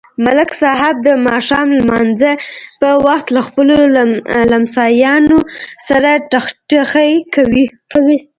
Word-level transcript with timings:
ملک 0.25 0.49
صاحب 0.61 0.95
د 1.07 1.07
ماښام 1.27 1.67
نمانځه 1.79 2.31
په 2.81 2.89
وخت 3.05 3.27
له 3.35 3.41
خپلو 3.47 3.75
لمسیانو 4.51 5.37
سره 5.87 6.09
ټخټخی 6.31 7.11
کوي. 7.35 7.65